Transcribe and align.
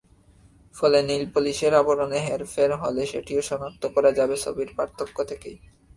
ফলে 0.75 0.99
নেইলপলিশের 1.07 1.73
আবরণে 1.75 2.19
হেরফের 2.27 2.71
হলে 2.75 3.03
সেটিও 3.05 3.41
শনাক্ত 3.41 3.83
করা 3.95 4.11
যাবে 4.11 4.35
ছবির 4.37 4.69
পার্থক্য 4.77 5.17
থেকেই। 5.23 5.55